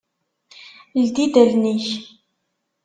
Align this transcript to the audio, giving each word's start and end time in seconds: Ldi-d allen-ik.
Ldi-d 1.03 1.35
allen-ik. 1.43 1.85